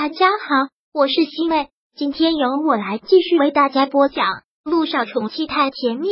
[0.00, 4.24] 大家好，我是西妹，今天由我来继续为大家播讲
[4.62, 6.06] 《路上宠妻太甜蜜》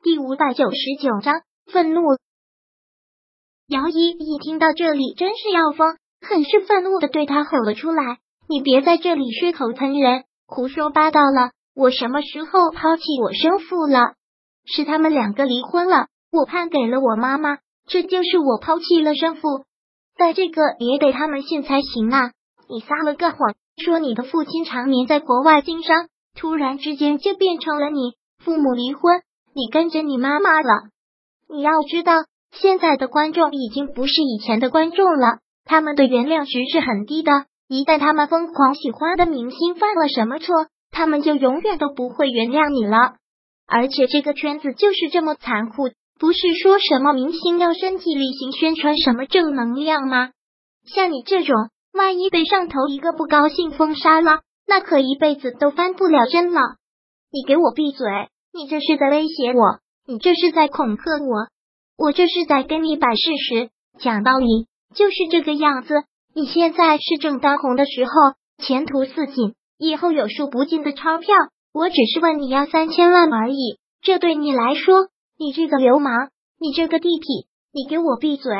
[0.00, 2.02] 第五百九十九章愤怒。
[3.66, 11.50] 姚依一听到这里，真是要疯，很是愤怒的对他吼了出来：“你别在这里血口喷人，胡说八道了！
[11.74, 14.14] 我什么时候抛弃我生父了？
[14.66, 17.58] 是他们两个离婚了，我判给了我妈妈，
[17.88, 19.64] 这就是我抛弃了生父。”
[20.20, 22.32] 在这个也得他们信才行啊！
[22.68, 26.08] 你撒了个谎，说你的父亲常年在国外经商，
[26.38, 28.12] 突然之间就变成了你
[28.44, 29.22] 父母离婚，
[29.54, 30.68] 你跟着你妈妈了。
[31.48, 32.12] 你要知道，
[32.52, 37.46] 现在的观众已经不是以前的观众了，他们的原谅值是很低的。
[37.66, 43.14] 一旦他们疯狂喜欢的明星犯了什么错，他们就永远都不会原谅你了。
[43.66, 45.88] 而且这个圈子就是这么残酷。
[46.20, 50.32] 不是说什么明星要身体力行宣传什么正能量吗？
[50.84, 51.56] 像你这种，
[51.94, 56.60] 万一被上头一个不高兴封杀了，那可一辈子都翻不了身了。
[57.32, 58.06] 你给我闭嘴！
[58.52, 61.48] 你这是在威胁我，你这是在恐吓我，
[61.96, 65.94] 我这是在跟你摆事实、讲道理，就是这个样子。
[66.34, 68.10] 你现在是正当红的时候，
[68.62, 71.34] 前途似锦，以后有数不尽的钞票。
[71.72, 75.08] 我只是问你要三千万而已，这对你来说。
[75.40, 78.52] 你这个流氓，你这个地痞，你给我闭嘴！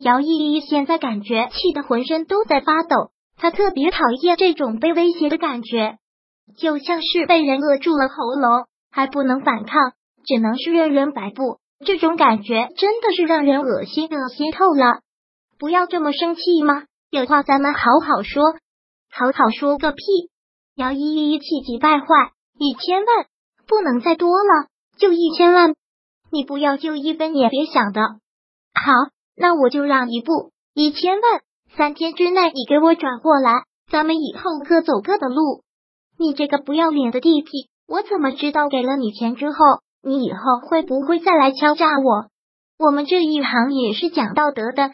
[0.00, 5.98] 姚依依现在感觉气得浑身都在发抖，她特别讨厌这种被威胁的感觉，
[6.58, 9.92] 就像是被人扼住了喉咙，还不能反抗，
[10.26, 11.60] 只能是任人摆布。
[11.86, 15.02] 这种感觉真的是让人恶心，恶心透了！
[15.56, 16.82] 不要这么生气吗？
[17.10, 18.42] 有话咱们好好说，
[19.08, 20.02] 好好说个屁！
[20.74, 22.06] 姚依依气急败坏，
[22.58, 23.26] 一千万
[23.68, 24.66] 不能再多了，
[24.98, 25.76] 就一千万。
[26.30, 28.00] 你不要就一分也别想的。
[28.00, 28.92] 好，
[29.36, 31.40] 那我就让一步，一千万，
[31.76, 35.62] 三天之内你给我转过来，咱们以后各走各的路。
[36.18, 39.56] 你这个不要脸的地痞，我怎么知道给了你钱之后，
[40.02, 40.38] 你以后
[40.68, 42.28] 会不会再来敲诈我？
[42.78, 44.92] 我们这一行也是讲道德的，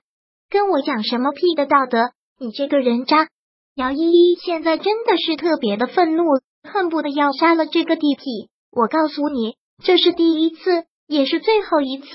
[0.48, 2.10] 跟我讲什么屁的道德？
[2.38, 3.28] 你这个人渣！
[3.74, 6.24] 姚依依现在真的是特别的愤怒，
[6.62, 8.48] 恨不得要杀了这个地痞。
[8.70, 10.84] 我告诉你，这是第一次。
[11.06, 12.06] 也是最后一次。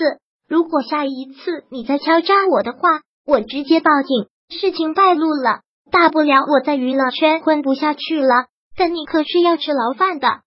[0.48, 4.26] 如果下一次你再敲诈我的话，我直接报警。
[4.48, 5.60] 事情败露了，
[5.92, 8.46] 大不了我在娱乐圈混不下去了。
[8.76, 10.40] 但你可是要吃牢饭的。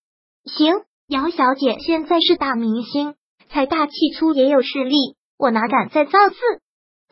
[0.45, 0.73] 行，
[1.07, 3.15] 姚小姐现在是大明星，
[3.49, 6.35] 财大气粗也有势力，我哪敢再造次？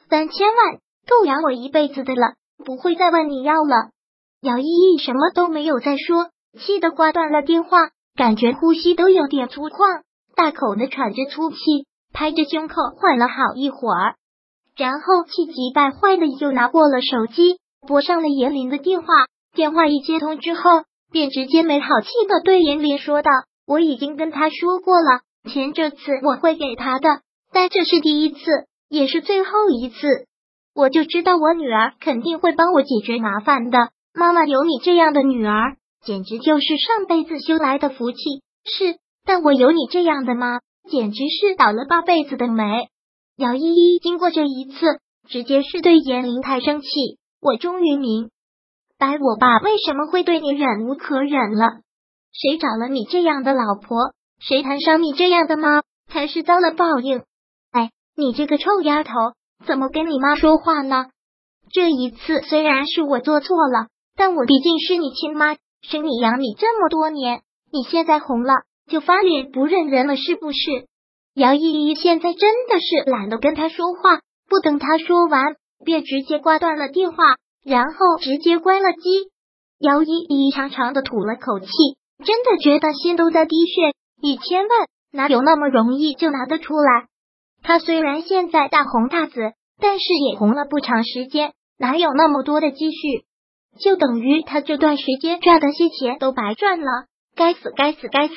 [0.09, 2.34] 三千万够养我一辈子的了，
[2.66, 3.92] 不会再问你要了。
[4.42, 10.02] 姚依依什么都没有再说，气得挂断了电话，感觉呼吸都有点粗犷。
[10.41, 11.57] 大口的喘着粗气，
[12.13, 14.16] 拍着胸口缓了好一会儿，
[14.75, 19.06] 然后气急败坏的又拿过了手机，拨上了严林的电话。
[19.53, 20.62] 电话一接通之后，
[21.12, 23.30] 便直接没好气的对严林说道
[23.68, 27.22] ：“我已经跟他说过了，钱这次我会给他的，
[27.53, 28.40] 但这是第一次，
[28.90, 30.25] 也是最后一次。
[30.74, 33.78] 我就知道我女儿肯定会帮我解决麻烦的。
[34.16, 38.18] 妈妈有你这样的女儿，简直就是上辈子修来的福气。
[38.66, 40.59] 是。”但我有你这样的吗？
[40.89, 42.89] 简直是倒了八辈子的霉！
[43.37, 44.99] 姚依依经过这一次，
[45.29, 46.87] 直接是对严林太生气。
[47.39, 48.31] 我终于明
[48.97, 51.81] 白我爸为什么会对你忍无可忍了。
[52.33, 54.13] 谁找了你这样的老婆？
[54.39, 57.23] 谁谈上你这样的妈，才是遭了报应？
[57.71, 59.13] 哎，你这个臭丫头，
[59.65, 61.05] 怎么跟你妈说话呢？
[61.71, 68.53] 这一次虽然是我做错了，但我毕竟是你亲妈，生你养你这么多年，你现在红了。
[68.91, 70.59] 就翻脸不认人了，是不是？
[71.34, 74.19] 姚依依现在真的是懒得跟他说话，
[74.50, 77.24] 不等他说完，便直接挂断了电话，
[77.63, 79.31] 然后直接关了机。
[79.80, 81.68] 姚依依长长的吐了口气，
[82.25, 83.94] 真的觉得心都在滴血。
[84.22, 87.07] 一千万哪有那么容易就拿得出来？
[87.63, 93.25] 他虽然现在大红大紫，但是也红了不长时间，哪有那么多的积蓄？
[93.80, 97.06] 就等于他这段时间赚的些钱都白赚了。
[97.33, 98.36] 该死，该死，该死！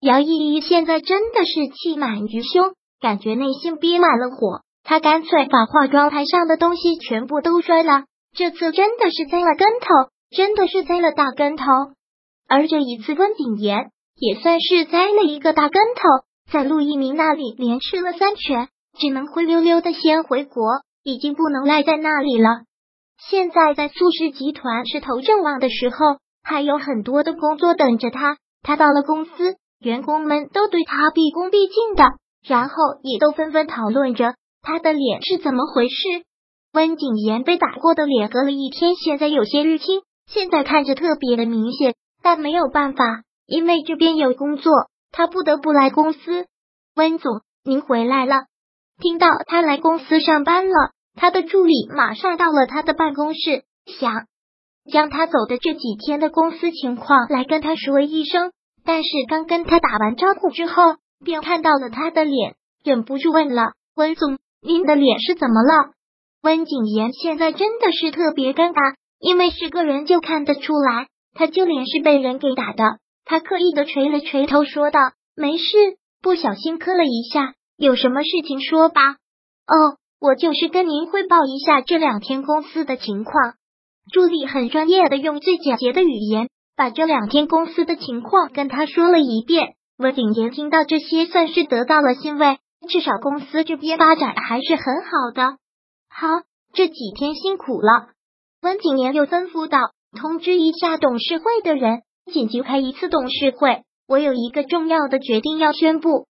[0.00, 4.60] 姚依依现在真的是气满于胸，感觉内心憋满了火。
[4.84, 8.04] 她干脆把化妆台上的东西全部都摔了。
[8.36, 9.86] 这次真的是栽了跟头，
[10.30, 11.64] 真的是栽了大跟头。
[12.46, 16.02] 而这一次温景言也算是栽了一个大跟头，
[16.52, 18.68] 在陆一鸣那里连吃了三拳，
[18.98, 20.62] 只能灰溜溜的先回国，
[21.02, 22.48] 已经不能赖在那里了。
[23.30, 25.96] 现在在苏氏集团是头正旺的时候，
[26.42, 28.36] 还有很多的工作等着他。
[28.62, 29.56] 他到了公司。
[29.86, 32.02] 员工们都对他毕恭毕敬的，
[32.44, 32.74] 然后
[33.04, 35.94] 也都纷纷讨论着他的脸是怎么回事。
[36.72, 44.72] 温景言被打过的脸隔了一天，现在有些淤青，现在看着特别的明显，但没有办法，因为这边有工作，
[45.12, 46.46] 他不得不来公司。
[46.96, 48.46] 温总，您回来了。
[49.00, 53.62] 听到他来公司上班了，他的助理马上到了他的办公室，
[54.00, 54.26] 想
[54.90, 58.50] 将他走的这几天的公司情况来跟他说一声。
[58.86, 60.82] 但是刚跟他打完招呼之后，
[61.24, 62.54] 便看到了他的脸，
[62.84, 65.90] 忍不住问了：“温总，您的脸是怎么了？”
[66.42, 72.98] 温景言现在真的是特别尴尬，因为是个人就看得出来，他就脸是被人给打的。
[73.24, 75.00] 他刻意的垂了垂头，说道
[75.34, 75.64] ：“没事，
[76.22, 79.16] 不小心磕了一下，有什么事情说吧。”
[79.66, 83.54] 哦，我就是跟您汇报一下这两天公司的情况。
[84.12, 89.74] 助理很专业的用最简洁的语言把这两天公司的情况跟他说了一遍。
[89.98, 95.56] 温景言听到这些，算是得到了欣慰，至少公司这边发展还是很好的。
[96.10, 96.28] 好，
[96.74, 98.08] 这几天辛苦了。
[98.60, 99.78] 温景言又吩咐道
[100.20, 103.84] ：“通知一下董事会的人，紧急开一次董事会。
[104.06, 106.26] 我有一个重要的决定要宣布。”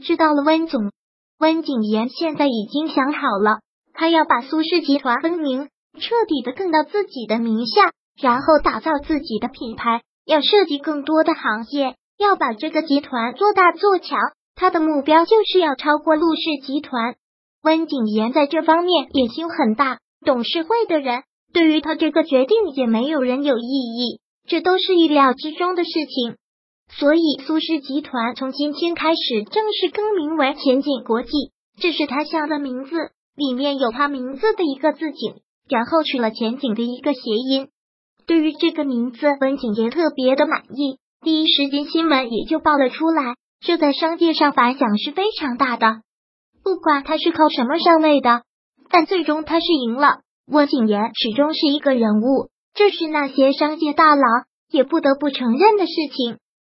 [0.00, 0.92] 知道了，温总。
[1.40, 3.58] 温景言现在已经想好了，
[3.94, 5.68] 他要把苏氏集团分明，
[5.98, 14.18] 彻底的更到自己的名下，然后打造自己的品牌，要涉及更多的行业，要把这个集团做大做强。
[14.54, 17.14] 他的目标就是要超过陆氏集团。
[17.62, 21.22] 温景言在这方面野心很大，董事会的人
[21.52, 26.36] 对于他这个决定也没有人有异议，这都是意料之中的事情。
[26.90, 31.30] 所以苏氏集团从今天开始正式更名为前景国际，
[31.80, 32.96] 这是他下的名字，
[33.36, 35.34] 里面有他名字的一个字景，
[35.68, 37.68] 然后取了前景的一个谐音。
[38.28, 46.02] 对于这个名字，温景言特别的满意，第一时间新闻也就报了出来，这在商界上反响是非常大的。
[46.62, 48.42] 不管他是靠什么上位的，
[48.90, 50.20] 但最终他是赢了。
[50.46, 54.22] 温景言始终是一个人物，这是那些商界大佬
[54.70, 56.36] 也不得不承认的事情。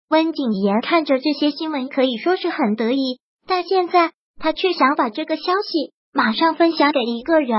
[0.08, 3.19] 温景言看着这些新闻，可以说是很得意，
[3.49, 7.58] 但现在他却想把这个消息马上分享给一个人。